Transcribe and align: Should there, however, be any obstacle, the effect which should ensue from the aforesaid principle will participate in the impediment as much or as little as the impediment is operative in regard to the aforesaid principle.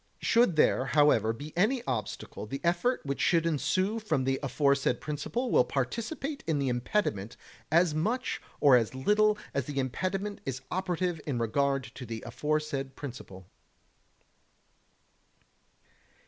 Should 0.19 0.55
there, 0.55 0.85
however, 0.85 1.31
be 1.31 1.53
any 1.55 1.83
obstacle, 1.83 2.47
the 2.47 2.59
effect 2.63 3.05
which 3.05 3.21
should 3.21 3.45
ensue 3.45 3.99
from 3.99 4.23
the 4.23 4.39
aforesaid 4.41 4.99
principle 4.99 5.51
will 5.51 5.63
participate 5.63 6.43
in 6.47 6.57
the 6.57 6.69
impediment 6.69 7.37
as 7.71 7.93
much 7.93 8.41
or 8.59 8.75
as 8.75 8.95
little 8.95 9.37
as 9.53 9.65
the 9.65 9.77
impediment 9.77 10.41
is 10.43 10.63
operative 10.71 11.21
in 11.27 11.37
regard 11.37 11.83
to 11.83 12.07
the 12.07 12.23
aforesaid 12.25 12.95
principle. 12.95 13.45